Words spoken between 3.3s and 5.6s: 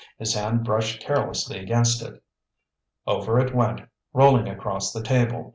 it went, rolling across the table.